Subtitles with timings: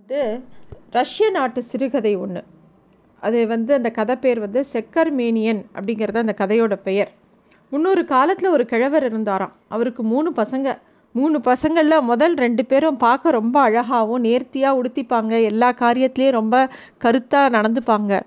[0.00, 0.40] வந்து
[0.90, 2.42] ரஷ்ய நாட்டு சிறுகதை ஒன்று
[3.20, 7.10] அது வந்து அந்த கதை பேர் வந்து செக்கர் மேனியன் அப்படிங்கிறது அந்த கதையோட பெயர்.
[7.70, 9.52] முன்னொரு காலத்தில் ஒரு கிழவர் இருந்தாராம்.
[9.68, 10.68] அவருக்கு மூணு பசங்க.
[11.12, 15.42] மூணு பசங்களில் முதல் ரெண்டு பேரும் பார்க்க ரொம்ப அழகாகவும் நேர்த்தியாக உடுத்திப்பாங்க.
[15.42, 16.68] எல்லா காரியத்துலேயும் ரொம்ப
[17.04, 18.20] கருத்தாக நடந்துப்பாங்க.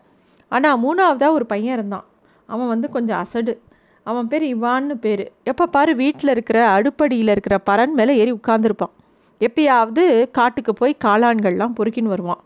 [0.50, 2.06] ஆனால் மூணாவதாக ஒரு பையன் இருந்தான்.
[2.46, 3.62] அவன் வந்து கொஞ்சம் அசடு.
[4.04, 5.32] அவன் பேர் இவான்னு பேர்.
[5.44, 8.94] எப்போ பாரு வீட்டில் இருக்கிற அடுப்படியில் இருக்கிற பரன் மேலே ஏறி உட்காந்துருப்பான்
[9.40, 12.42] எப்பயாவது காட்டுக்கு போய் காளான்கள்லாம் பொறுக்கின்னு வருவான்.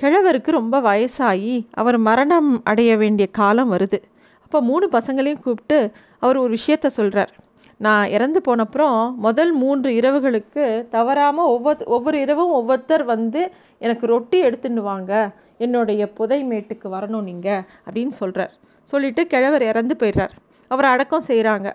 [0.00, 3.98] கிழவருக்கு ரொம்ப வயசாகி அவர் மரணம் அடைய வேண்டிய காலம் வருது.
[4.42, 7.32] அப்போ மூணு பசங்களையும் கூப்பிட்டு அவர் ஒரு விஷயத்த சொல்கிறார்
[7.78, 14.82] நான் இறந்து போனப்புறம் முதல் மூன்று இரவுகளுக்கு தவறாமல் ஒவ்வொரு ஒவ்வொரு இரவும் ஒவ்வொருத்தர் வந்து எனக்கு ரொட்டி எடுத்துன்னு
[14.90, 15.12] வாங்க
[15.58, 20.34] என்னுடைய புதை மேட்டுக்கு வரணும் நீங்கள் அப்படின்னு சொல்கிறார் சொல்லிவிட்டு கிழவர் இறந்து போயிடுறார்.
[20.68, 21.68] அவரை அடக்கம் செய்கிறாங்க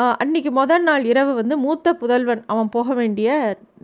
[0.00, 3.30] அன்றைக்கி முதல் நாள் இரவு வந்து மூத்த புதல்வன் அவன் போக வேண்டிய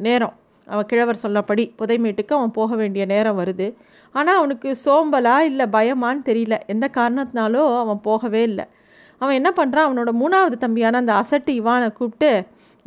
[0.07, 0.33] நேரம்.
[0.67, 3.67] அவன் கிழவர் சொன்னபடி புதைமேட்டுக்கு அவன் போக வேண்டிய நேரம் வருது.
[4.15, 6.57] ஆனால் அவனுக்கு சோம்பலா இல்லை பயமான்னு தெரியல.
[6.67, 8.67] எந்த காரணத்தினாலோ அவன் போகவே இல்லை.
[9.21, 12.33] அவன் என்ன பண்ணுறான் அவனோட மூணாவது தம்பியான அந்த அசட்டு இவானை கூப்பிட்டு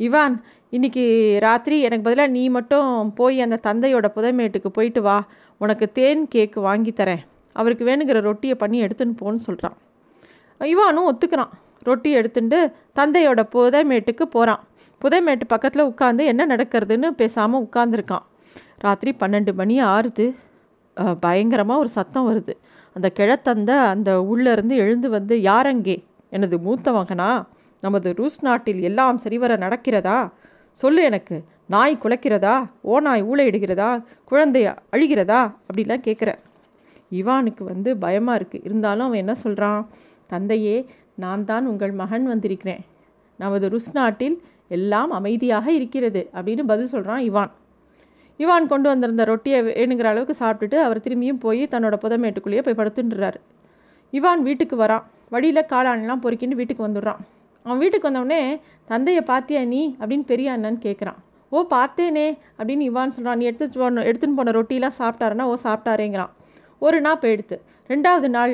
[0.00, 0.36] இவான்
[0.76, 1.06] இன்னைக்கு
[1.46, 5.18] ராத்திரி எனக்கு பதிலாக நீ மட்டும் போய் அந்த தந்தையோட புதைமேட்டுக்கு போயிட்டு வா.
[5.58, 7.24] உனக்கு தேன் கேக்கு வாங்கி தரேன்.
[7.56, 9.76] அவருக்கு வேணுங்கிற ரொட்டியை பண்ணி எடுத்துன்னு போன்னு சொல்கிறான்
[10.60, 11.52] இவானும் ஒத்துக்கிறான்.
[11.88, 12.58] ரொட்டி எடுத்துட்டு
[12.98, 14.62] தந்தையோட புதைமேட்டுக்கு போகிறான்
[15.02, 18.26] புதைமேட்டு பக்கத்தில் உட்காந்து என்ன நடக்கிறதுன்னு பேசாமல் உட்காந்துருக்கான்
[18.84, 20.24] ராத்திரி பன்னெண்டு மணி ஆறுது.
[21.24, 22.54] பயங்கரமாக ஒரு சத்தம் வருது.
[22.96, 25.96] அந்த கிழத்தந்த அந்த உள்ளேருந்து எழுந்து வந்து யாரங்கே?
[26.36, 27.28] எனது மூத்த மகனா?
[27.82, 30.18] நமது ரூஸ் நாட்டில் எல்லாம் சரிவர நடக்கிறதா?
[30.78, 31.36] சொல்லு எனக்கு.
[31.74, 32.54] நாய் குலைக்கிறதா?
[32.90, 33.90] ஓ நாய் ஊழையிடுகிறதா
[34.30, 34.62] குழந்தை
[34.94, 35.40] அழுகிறதா?
[35.68, 36.32] அப்படிலாம் கேட்குற
[37.20, 39.82] இவானுக்கு வந்து பயமாக இருக்குது இருந்தாலும் அவன் என்ன சொல்கிறான்
[40.26, 40.76] தந்தையே
[41.14, 42.82] நான் தான் உங்கள் மகன் வந்திருக்கிறேன்.
[43.36, 47.52] நமது ருஸ் நாட்டில் எல்லாம் அமைதியாக இருக்கிறது அப்படின்னு பதில் சொல்கிறான் இவான்.
[48.38, 53.40] இவான் கொண்டு வந்திருந்த ரொட்டியை வேணுங்கிற அளவுக்கு சாப்பிட்டுட்டு அவர் திரும்பியும் போய் தன்னோட புதமேட்டுக்குள்ளேயே போய் படுத்துட்டுறாரு
[54.12, 55.04] இவான் வீட்டுக்கு வரான்.
[55.30, 57.20] வழியில் காளான்லாம் பொறுக்கின்னு வீட்டுக்கு வந்துடுறான்.
[57.62, 59.96] அவன் வீட்டுக்கு வந்தவுடனே தந்தையை பார்த்தியா நீ?
[60.00, 62.26] அப்படின்னு பெரிய அண்ணன் கேட்குறான் ஓ பார்த்தேனே
[62.58, 66.32] அப்படின்னு இவான் சொல்கிறான் நீ எடுத்து போன எடுத்துன்னு போன ரொட்டிலாம் சாப்பிட்டாருன்னா ஓ சாப்பிட்டாரேங்கிறான்.
[66.78, 67.56] ஒரு நாள் போயிடுத்து.
[67.88, 68.52] ரெண்டாவது நாள்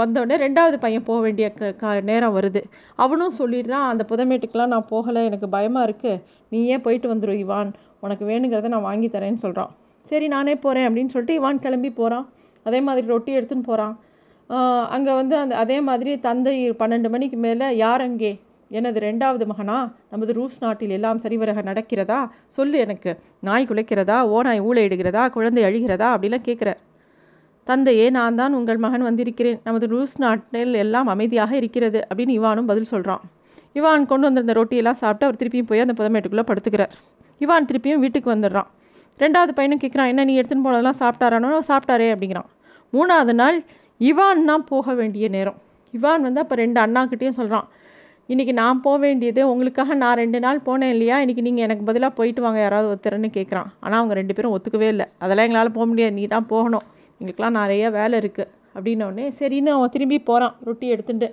[0.00, 2.60] வந்தோடனே ரெண்டாவது பையன் போக வேண்டிய க க நேரம் வருது.
[3.04, 6.20] அவனும் சொல்லிடுறான் அந்த புதமேட்டுக்கெலாம் நான் போகலை எனக்கு பயமாக இருக்குது
[6.52, 7.70] நீ ஏன் போயிட்டு வந்துடும் இவான்?
[8.00, 9.70] உனக்கு வேணுங்கிறத நான் வாங்கி தரேன்னு சொல்கிறான்
[10.06, 12.26] சரி நானே போகிறேன் அப்படின்னு சொல்லிட்டு இவான் கிளம்பி போகிறான்
[12.66, 13.94] அதே மாதிரி ரொட்டி எடுத்துன்னு போகிறான்
[14.94, 18.32] அங்கே வந்து அந்த அதே மாதிரி தந்தை பன்னெண்டு மணிக்கு மேலே யார் அங்கே?
[18.70, 19.76] எனது ரெண்டாவது மகனா?
[20.10, 22.18] நமது ரூஸ் நாட்டில் எல்லாம் சரிவரக நடக்கிறதா?
[22.46, 23.10] சொல்லு எனக்கு.
[23.40, 24.18] நாய் குலைக்கிறதா?
[24.32, 26.08] ஓ நாய் ஊழையிடுகிறதா குழந்தை அழுகிறதா?
[26.14, 26.78] அப்படிலாம் கேட்குறேன்
[27.70, 29.58] தந்தையே நான் தான் உங்கள் மகன் வந்திருக்கிறேன்.
[29.66, 33.22] நமது ரூஸ் நாட்டில் எல்லாம் அமைதியாக இருக்கிறது அப்படின்னு இவானும் பதில் சொல்கிறான்
[33.78, 36.92] இவான் கொண்டு வந்திருந்த ரொட்டியெல்லாம் சாப்பிட்டு அவர் திருப்பியும் போய் அந்த புதமேட்டுக்குள்ளே படுத்துக்கிறார்.
[37.44, 38.68] இவான் திருப்பியும் வீட்டுக்கு வந்துடுறான்.
[39.22, 42.48] ரெண்டாவது பையனும் கேட்குறான் என்ன நீ எடுத்துன்னு போனதெல்லாம் சாப்பிட்டாரானோ சாப்பிட்டாரே அப்படிங்கிறான்.
[42.96, 43.58] மூணாவது நாள்
[44.10, 45.58] இவான் தான் போக வேண்டிய நேரம்.
[45.94, 47.66] இவான் வந்து அப்போ ரெண்டு அண்ணாக்கிட்டேயும் சொல்கிறான்
[48.32, 51.16] இன்றைக்கி நான் போக வேண்டியது உங்களுக்காக நான் ரெண்டு நாள் போனேன் இல்லையா?
[51.24, 55.06] இன்றைக்கி நீங்கள் எனக்கு பதிலாக போயிட்டு வாங்க யாராவது ஒருத்தரன்னு கேட்குறான் ஆனால் அவங்க ரெண்டு பேரும் ஒத்துக்கவே இல்லை.
[55.24, 56.86] அதெல்லாம் எங்களால் போக முடியாது நீ தான் போகணும்.
[57.20, 61.28] எங்களுக்கெலாம் நிறைய வேலை இருக்குது அப்படின்னோடனே சரின்னு அவன் திரும்பி போகிறான் ரொட்டி எடுத்துட்டு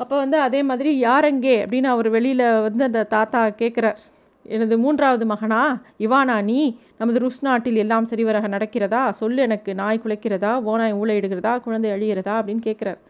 [0.00, 3.98] அப்போ வந்து அதே மாதிரி யாரெங்கே அப்படின்னு அவர் வெளியில் வந்து அந்த தாத்தா கேட்குறார்
[4.46, 5.58] எனது மூன்றாவது மகனா?
[5.98, 6.60] இவானா நீ?
[6.98, 9.10] நமது ருஸ் நாட்டில் எல்லாம் சரிவராக நடக்கிறதா?
[9.10, 10.52] சொல்லு எனக்கு நாய் குலைக்கிறதா?
[10.64, 12.34] ஓனாய் ஊழையிடுகிறதா குழந்தை அழிகிறதா?
[12.40, 13.00] அப்படின்னு கேட்குறார்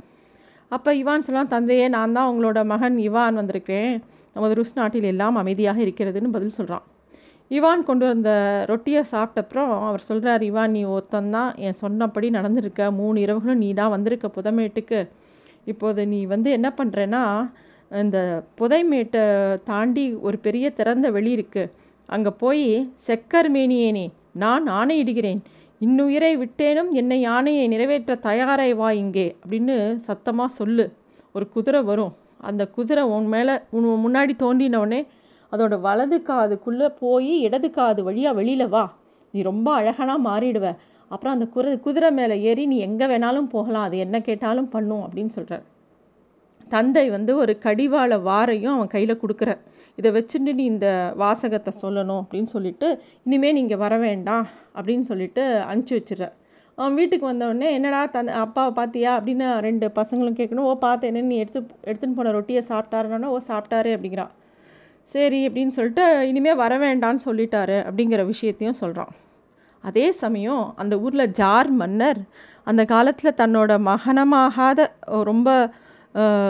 [0.69, 3.95] அப்போ இவான் சொல்லலாம் தந்தையே நான் தான் உங்களோட மகன் இவான் வந்திருக்கிறேன்.
[4.35, 6.85] நமது ருஸ் நாட்டில் எல்லாம் அமைதியாக இருக்கிறதுன்னு பதில் சொல்கிறான்
[7.50, 8.31] இவான் கொண்டு வந்த
[8.66, 12.91] ரொட்டியை சாப்பிட்டப்புறம் அவர் சொல்கிறார் இவான் நீ ஒருத்தந்தான் என் சொன்னபடி நடந்திருக்க.
[12.91, 15.00] மூணு இரவுகளும் நீ தான் வந்திருக்க புதமேட்டுக்கு.
[15.65, 17.22] இப்போது நீ வந்து என்ன பண்ணுறேன்னா
[18.03, 18.19] இந்த
[18.59, 19.25] புதைமேட்டை
[19.62, 21.72] தாண்டி ஒரு பெரிய திறந்த வெளி இருக்குது
[22.06, 22.66] அங்கே போய்
[23.06, 25.41] செக்கர் மேனியேனே நான் ஆணையிடுகிறேன்.
[25.87, 30.87] இன்னுயிரை விட்டேனும் என்னை யானையை நிறைவேற்ற தயாராய் வா இங்கே அப்படின்னு சத்தமாக சொல்லு.
[31.33, 32.12] ஒரு குதிரை வரும்.
[32.49, 35.00] அந்த குதிரை உன் மேலே உன் முன்னாடி தோண்டினவுடனே
[35.53, 38.84] அதோட வலது காதுக்குள்ளே போய் இடது காது வழியாக வெளியில் வா.
[39.34, 40.66] நீ ரொம்ப அழகனாக மாறிடுவ.
[41.13, 43.86] அப்புறம் அந்த குர குதிரை மேலே ஏறி நீ எங்கே வேணாலும் போகலாம்.
[43.89, 45.65] அது என்ன கேட்டாலும் பண்ணும் அப்படின்னு சொல்கிறார்
[46.75, 49.63] தந்தை வந்து ஒரு கடிவாள வாரையும் அவன் கையில் கொடுக்குறார்.
[49.98, 50.89] இதை வச்சுட்டு நீ இந்த
[51.22, 52.89] வாசகத்தை சொல்லணும் அப்படின்னு சொல்லிட்டு
[53.28, 54.47] இனிமேல் நீங்கள் வர வேண்டாம்
[54.77, 56.34] அப்படின்னு சொல்லிட்டு அனுப்பிச்சி வச்சிடுறார்.
[56.78, 60.69] அவன் வீட்டுக்கு வந்தவுடனே என்னடா தன் அப்பாவை பார்த்தியா அப்படின்னு ரெண்டு பசங்களும் கேட்கணும்.
[60.71, 61.60] ஓ பார்த்தேன்னு நீ எடுத்து
[61.91, 64.33] எடுத்துன்னு போன ரொட்டியை சாப்பிட்டாருன்னா ஓ சாப்பிட்டாரு அப்படிங்கிறான்.
[65.12, 69.12] சரி அப்படின்னு சொல்லிட்டு இனிமேல் வர வேண்டான்னு சொல்லிட்டாரு அப்படிங்கிற விஷயத்தையும் சொல்கிறான்
[69.84, 72.21] அதே சமயம் அந்த ஊரில் ஜார் மன்னர்
[72.65, 74.80] அந்த காலத்தில் தன்னோட மகனமாகாத
[75.22, 75.48] ரொம்ப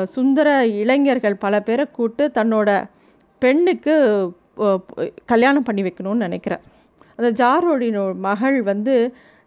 [0.05, 2.71] சுந்தர இளைஞர்கள் பல பேரை கூட்டு தன்னோட
[3.43, 3.95] பெண்ணுக்கு
[5.27, 6.65] கல்யாணம் பண்ணி வைக்கணும்னு நினைக்கிறேன்
[7.19, 8.95] அந்த ஜாரோடினோ மகள் வந்து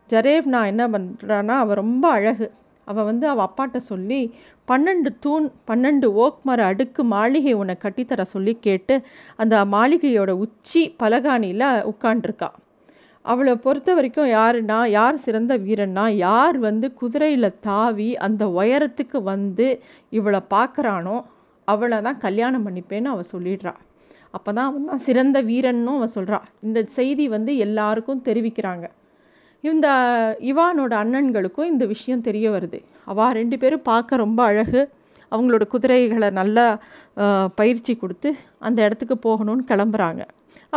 [0.10, 2.48] ஜரேவ்னா என்ன பண்ணுறான்னா அவள் ரொம்ப அழகு.
[2.88, 4.22] அவள் வந்து அவள் அப்பாட்ட சொல்லி
[4.68, 8.96] பன்னெண்டு தூண் பன்னெண்டு ஓக் மர அடுக்கு மாளிகை உன்னை கட்டித்தர சொல்லி கேட்டு
[9.36, 12.50] அந்த மாளிகையோட உச்சி பலகாணியில் உட்காண்டிருக்கா
[13.26, 19.68] அவளை பொறுத்த வரைக்கும் யாருன்னா யார் சிறந்த வீரன்னா யார் வந்து குதிரையில் தாவி அந்த உயரத்துக்கு வந்து
[20.20, 21.18] இவளை பார்க்குறானோ
[21.68, 23.74] அவளை தான் கல்யாணம் பண்ணிப்பேன்னு அவள் சொல்லிடுறா.
[24.38, 28.86] அப்போ தான் அவன் தான் சிறந்த வீரன்னும் அவள் சொல்கிறா இந்த செய்தி வந்து எல்லாருக்கும் தெரிவிக்கிறாங்க.
[29.70, 29.88] இந்த
[30.52, 32.80] இவானோட அண்ணன்களுக்கும் இந்த விஷயம் தெரிய வருது.
[33.12, 34.82] அவள் ரெண்டு பேரும் பார்க்க ரொம்ப அழகு.
[35.32, 36.66] அவங்களோட குதிரைகளை நல்லா
[37.60, 38.30] பயிற்சி கொடுத்து
[38.68, 40.24] அந்த இடத்துக்கு போகணும்னு கிளம்புறாங்க.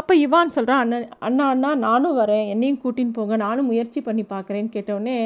[0.00, 2.46] அப்போ இவான் சொல்கிறான் அண்ணன் அண்ணா அண்ணா நானும் வரேன்.
[2.52, 3.36] என்னையும் கூட்டின்னு போங்க.
[3.46, 5.18] நானும் முயற்சி பண்ணி பார்க்குறேன்னு கேட்டோடனே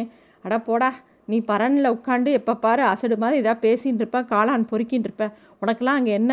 [0.45, 0.91] அடா போடா
[1.31, 5.27] நீ பரனில் உட்காந்து எப்போ பாரு அசடு மாதிரி எதாவது பேசின்னு இருப்ப காளான் பொறுக்கின்னு இருப்ப.
[5.63, 6.33] உனக்கெல்லாம் அங்கே என்ன?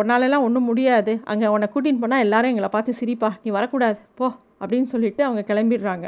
[0.00, 1.12] உன்னாலெல்லாம் ஒன்றும் முடியாது.
[1.32, 4.26] அங்கே உன்னை கூட்டின்னு போனால் எல்லாரும் எங்களை பார்த்து சிரிப்பா நீ வரக்கூடாது போ
[4.60, 6.06] அப்படின்னு சொல்லிட்டு அவங்க கிளம்பிடுறாங்க.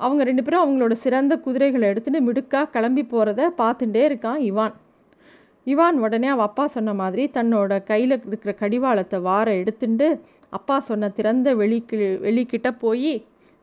[0.00, 4.74] அவங்க ரெண்டு பேரும் அவங்களோட சிறந்த குதிரைகளை எடுத்துகிட்டு மிடுக்காக கிளம்பி போகிறத பார்த்துட்டே இருக்கான் இவான்.
[5.66, 10.08] இவான் உடனே அவள் அப்பா சொன்ன மாதிரி தன்னோட கையில் இருக்கிற கடிவாளத்தை வார எடுத்துட்டு
[10.58, 13.12] அப்பா சொன்ன திறந்த வெளிக்கு வெளிக்கிட்ட போய்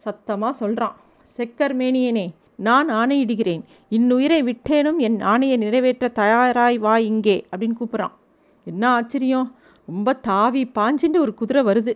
[0.06, 0.96] சத்தமாக சொல்கிறான்
[1.36, 2.26] செக்கர் மேனியனே
[2.68, 3.62] நான் ஆணையிடுகிறேன்.
[3.98, 8.16] இன்னுயிரை விட்டேனும் என் ஆணையை நிறைவேற்ற தயாராய் வா இங்கே அப்படின்னு கூப்பிட்றான்.
[8.64, 9.48] என்ன ஆச்சரியம்?
[9.88, 11.94] ரொம்ப தாவி பாஞ்சின்னு ஒரு குதிரை வருது.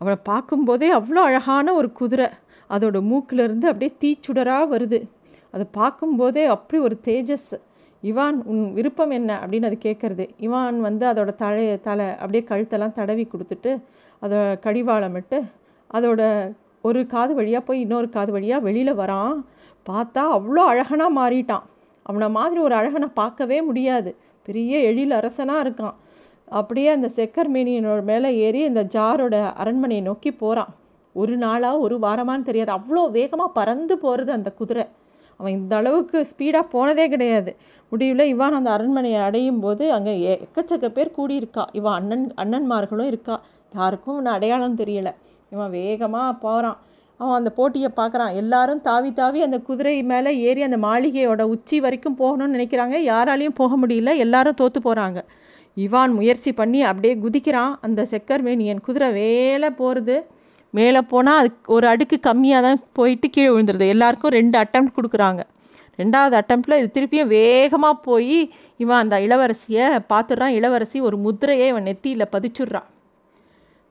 [0.00, 2.28] அவனை பார்க்கும்போதே அவ்வளோ அழகான ஒரு குதிரை.
[2.70, 4.98] அதோட மூக்கிலேருந்து அப்படியே தீச்சுடராக வருது.
[5.50, 7.52] அதை பார்க்கும்போதே அப்படி ஒரு தேஜஸ்.
[8.02, 9.30] இவான் உன் விருப்பம் என்ன?
[9.42, 10.24] அப்படின்னு அது கேட்குறது.
[10.40, 13.72] இவான் வந்து அதோட தலை தலை அப்படியே கழுத்தெல்லாம் தடவி கொடுத்துட்டு
[14.22, 15.38] அதை கடிவாளமிட்டு
[15.90, 16.22] அதோட
[16.80, 19.36] ஒரு காது வழியாக போய் இன்னொரு காது வழியாக வெளியில் வரான்.
[19.86, 21.64] பார்த்தா அவ்வளோ அழகனாக மாறிட்டான்.
[22.02, 24.10] அவனை மாதிரி ஒரு அழகனை பார்க்கவே முடியாது.
[24.48, 25.96] பெரிய எழில் அரசனாக இருக்கான்.
[26.58, 30.70] அப்படியே அந்த செக்கர் மேனியனோட மேலே ஏறி அந்த ஜாரோட அரண்மனையை நோக்கி போகிறான்
[31.14, 32.72] ஒரு நாளாக ஒரு வாரமானு தெரியாது.
[32.76, 34.84] அவ்வளோ வேகமாக பறந்து போகிறது அந்த குதிரை.
[35.40, 37.50] அவன் இந்த அளவுக்கு ஸ்பீடாக போனதே கிடையாது.
[37.92, 41.64] முடிவில் இவான் அந்த அரண்மனையை அடையும் போது அங்கே எக்கச்சக்க பேர் கூடியிருக்கா.
[41.72, 43.36] இவன் அண்ணன் அண்ணன்மார்களும் இருக்கா.
[43.74, 45.12] யாருக்கும் ஒன்று அடையாளம் தெரியலை.
[45.54, 46.78] இவன் வேகமாக போகிறான்
[47.20, 48.32] அவன் அந்த போட்டியை பார்க்குறான்.
[48.40, 52.96] எல்லாரும் தாவி தாவி அந்த குதிரை மேலே ஏறி அந்த மாளிகையோட உச்சி வரைக்கும் போகணும்னு நினைக்கிறாங்க.
[53.12, 54.10] யாராலையும் போக முடியல.
[54.24, 55.20] எல்லாரும் தோற்று போகிறாங்க
[55.76, 57.72] இவான் முயற்சி பண்ணி அப்படியே குதிக்கிறான்.
[57.86, 60.16] அந்த செக்கர் மேனியன் குதிரை வேலை போகிறது
[60.78, 63.86] மேலே போனால் அதுக்கு ஒரு அடுக்கு கம்மியாக தான் போயிட்டு கீழே விழுந்துருது.
[63.94, 65.42] எல்லாருக்கும் ரெண்டு அட்டம் கொடுக்குறாங்க.
[66.00, 68.36] ரெண்டாவது அட்டம்ப்டில் இது திருப்பியும் வேகமாக போய்
[68.82, 70.56] இவன் அந்த இளவரசியை பார்த்துடுறான்.
[70.58, 72.88] இளவரசி ஒரு முதிரையை இவன் நெத்தியில் பதிச்சுட்றான்.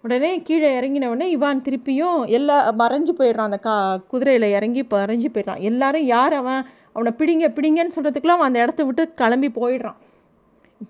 [0.03, 3.73] உடனே கீழே இறங்கினவுடனே இவான் திருப்பியும் எல்லா மறைஞ்சு போயிடுறான் அந்த கா
[4.11, 5.61] குதிரையில் இறங்கி மறைஞ்சு போயிடுறான்.
[5.69, 6.61] எல்லாரும் யார் அவன்?
[6.93, 9.97] அவனை பிடிங்க பிடிங்கன்னு சொல்கிறதுக்குலாம் அவன் அந்த இடத்த விட்டு கிளம்பி போயிடுறான்.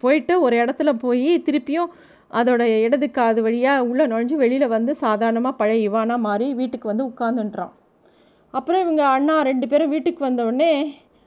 [0.04, 1.92] போயிட்டு ஒரு இடத்துல போய் திருப்பியும்
[2.32, 7.74] அதோட இடது காது வழியாக உள்ளே நுழைஞ்சு வெளியில் வந்து சாதாரணமாக பழைய இவானாக மாறி வீட்டுக்கு வந்து உட்காந்துன்றான்
[8.54, 10.72] அப்புறம் இவங்க அண்ணா ரெண்டு பேரும் வீட்டுக்கு வந்தவுடனே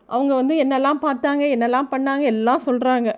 [0.08, 3.10] அவங்க வந்து என்னெல்லாம் பார்த்தாங்க என்னெல்லாம் பண்ணாங்க எல்லாம் சொல்கிறாங்க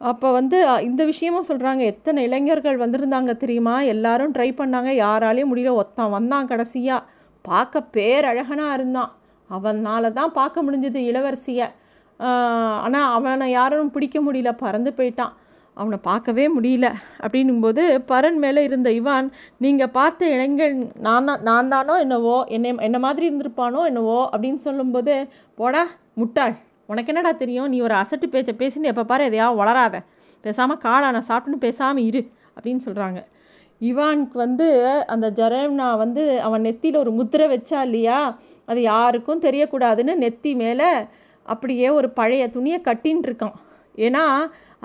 [0.00, 0.58] அப்போ வந்து
[0.88, 3.76] இந்த விஷயமும் சொல்கிறாங்க எத்தனை இளைஞர்கள் வந்திருந்தாங்க தெரியுமா?
[3.94, 4.90] எல்லாரும் ட்ரை பண்ணாங்க.
[5.04, 5.72] யாராலையும் முடியல.
[5.82, 7.06] ஒத்தான் வந்தான் கடைசியாக
[7.44, 9.12] பார்க்க பேரழகனாக இருந்தான்.
[9.50, 11.66] அவனால் தான் பார்க்க முடிஞ்சது இளவரசியை.
[12.84, 14.52] ஆனால் அவனை யாரும் பிடிக்க முடியல.
[14.64, 15.34] பறந்து போயிட்டான்.
[15.76, 16.86] அவனை பார்க்கவே முடியல.
[17.24, 19.28] அப்படின்னும்போது பரன் மேலே இருந்த இவான்
[19.64, 22.36] நீங்கள் பார்த்த இளைஞன் நான் நான் தானோ என்னவோ?
[22.56, 24.18] என்னை என்ன மாதிரி இருந்திருப்பானோ என்னவோ?
[24.32, 25.14] அப்படின்னு சொல்லும்போது
[25.54, 26.56] போடா முட்டாள்.
[26.88, 27.68] உனக்கு என்னடா தெரியும்?
[27.72, 29.96] நீ ஒரு அசட்டு பேச்சை பேசின்னு எப்போ பாரு எதையாவது வளராத.
[30.44, 32.22] பேசாமல் காளான சாப்பிட்டுன்னு பேசாமல் இரு
[32.56, 33.20] அப்படின்னு சொல்கிறாங்க
[33.80, 34.66] இவானுக்கு வந்து
[35.14, 38.18] அந்த ஜெரம்னா வந்து அவன் நெத்தியில் ஒரு முத்திரை வச்சா இல்லையா?
[38.70, 40.88] அது யாருக்கும் தெரியக்கூடாதுன்னு நெத்தி மேலே
[41.46, 43.54] அப்படியே ஒரு பழைய துணியை கட்டின்னு இருக்கான்.
[44.06, 44.24] ஏன்னா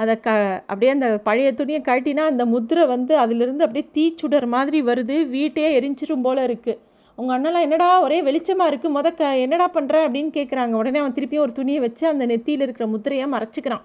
[0.02, 0.30] அதை க
[0.70, 5.18] அப்படியே அந்த பழைய துணியை கட்டினா அந்த முத்திரை வந்து அதிலிருந்து அப்படியே தீச்சுடர் மாதிரி வருது.
[5.36, 6.80] வீட்டையே எரிஞ்சிடும் போல் இருக்குது
[7.18, 11.44] உங்கள் அண்ணெல்லாம் என்னடா ஒரே வெளிச்சமாக இருக்குது முத க என்னடா பண்ணுற அப்படின்னு கேட்குறாங்க உடனே அவன் திருப்பியும்
[11.46, 13.84] ஒரு துணியை வச்சு அந்த நெத்தியில் இருக்கிற முத்திரையை மறைச்சிக்கிறான்.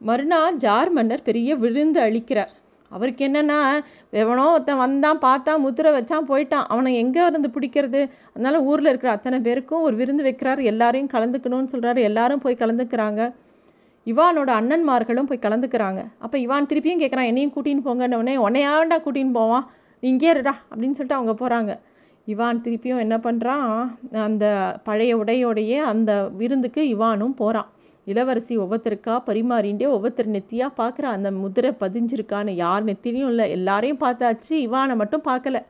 [0.00, 2.52] மறுநாள் ஜார் மன்னர் பெரிய விழுந்து அழிக்கிறார்.
[2.90, 3.58] அவருக்கு என்னென்னா
[4.22, 6.66] எவனோ ஒருத்தன் வந்தான் பார்த்தா முத்திரை வச்சான் போயிட்டான்.
[6.72, 8.02] அவனை எங்கே இருந்து பிடிக்கிறது?
[8.34, 10.62] அதனால் ஊரில் இருக்கிற அத்தனை பேருக்கும் ஒரு விருந்து வைக்கிறார்.
[10.72, 13.22] எல்லாரையும் கலந்துக்கணும்னு சொல்கிறாரு எல்லாரும் போய் கலந்துக்கிறாங்க.
[14.06, 16.00] இவானோட அண்ணன்மார்களும் போய் கலந்துக்கிறாங்க.
[16.24, 19.66] அப்போ இவான் திருப்பியும் கேட்குறான் என்னையும் கூட்டின்னு போங்கன்னொடனே உன்னையாண்டா கூட்டின்னு போவான்?
[20.02, 21.72] நீ இங்கே இருடா அப்படின்னு சொல்லிட்டு அவங்க போகிறாங்க
[22.26, 23.68] இவான் திருப்பியும் என்ன பண்ணுறான்
[24.28, 24.44] அந்த
[24.84, 27.70] பழைய உடையோடையே அந்த விருந்துக்கு இவானும் போகிறான்
[28.06, 31.08] இளவரசி ஒவ்வொருத்தருக்கா பரிமாறிண்டே ஒவ்வொருத்தர் நெத்தியாக பார்க்குறா.
[31.16, 33.46] அந்த முதிரை பதிஞ்சிருக்கான்னு யார் நெத்திலையும் இல்லை.
[33.50, 34.52] எல்லாரையும் பார்த்தாச்சு.
[34.66, 35.60] இவானை மட்டும் பார்க்கல.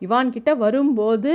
[0.00, 1.32] இவான் கிட்ட வரும்போது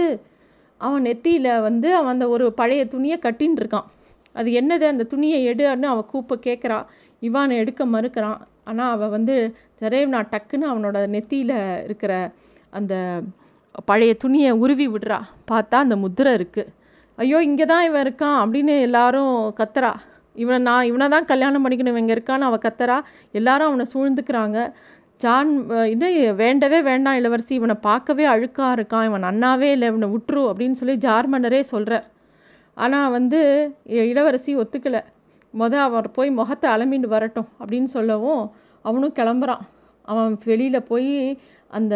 [0.81, 3.87] அவன் நெத்தியில் வந்து அவன் அந்த ஒரு பழைய துணியை கட்டின்னு இருக்கான்.
[4.35, 4.85] அது என்னது?
[4.93, 6.79] அந்த துணியை எடுன்னு அவள் கூப்ப கேட்குறா
[7.21, 8.41] இவானை எடுக்க மறுக்கிறான்.
[8.63, 9.35] ஆனால் அவள் வந்து
[9.81, 12.13] ஜரேவ் நான் டக்குன்னு அவனோட நெத்தியில் இருக்கிற
[12.69, 12.93] அந்த
[13.89, 15.19] பழைய துணியை உருவி விடுறா.
[15.51, 16.71] பார்த்தா அந்த முத்திரை இருக்குது
[17.23, 19.91] ஐயோ இங்கே தான் இவன் இருக்கான் அப்படின்னு எல்லாரும் கத்துறா.
[20.41, 22.97] இவனை நான் இவனை தான் கல்யாணம் பண்ணிக்கணும் இவங்க இருக்கான்னு அவள் கத்துறா.
[23.39, 24.57] எல்லாரும் அவனை சூழ்ந்துக்கிறாங்க.
[25.23, 25.51] ஜான்
[25.93, 26.07] இது
[26.41, 27.53] வேண்டவே வேண்டாம் இளவரசி.
[27.59, 29.05] இவனை பார்க்கவே அழுக்காக இருக்கான்.
[29.09, 29.87] இவன் நன்னாவே இல்லை.
[29.93, 32.07] இவனை விட்டுரு அப்படின்னு சொல்லி ஜார்மன்னரே சொல்கிறார்
[32.77, 33.39] ஆனால் வந்து
[34.09, 35.01] இளவரசி ஒத்துக்கலை.
[35.53, 38.43] மொதல் அவர் போய் முகத்தை அலம்பிட்டு வரட்டும் அப்படின்னு சொல்லவும்
[38.85, 39.63] அவனும் கிளம்புறான்.
[40.11, 41.13] அவன் வெளியில் போய்
[41.77, 41.95] அந்த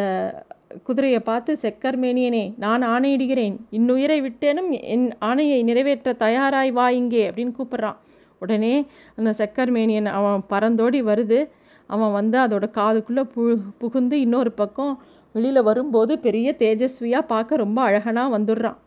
[0.83, 3.55] குதிரையை பார்த்து செக்கர்மேனியனே நான் ஆணையிடுகிறேன்.
[3.71, 7.97] இன்னுயிரை விட்டேனும் என் ஆணையை நிறைவேற்ற தயாராய் வா இங்கே அப்படின்னு கூப்பிட்றான்.
[8.39, 8.85] உடனே
[9.15, 11.39] அந்த செக்கர்மேனியன் அவன் பறந்தோடி வருது.
[11.85, 14.93] அவன் வந்து அதோட காதுக்குள்ளே பு புகுந்து இன்னொரு பக்கம்
[15.31, 18.79] வெளியில் வரும்போது பெரிய தேஜஸ்வியாக பார்க்க ரொம்ப அழகனாக வந்துடுறான்.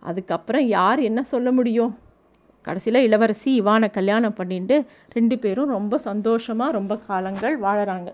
[0.00, 1.98] அதுக்கப்புறம் யார் என்ன சொல்ல முடியும்?
[2.62, 8.08] கடைசியில் இளவரசி இவானை கல்யாணம் பண்ணிட்டு ரெண்டு பேரும் ரொம்ப சந்தோஷமாக ரொம்ப காலங்கள் வாழறாங்க.